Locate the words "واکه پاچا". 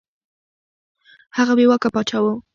1.69-2.17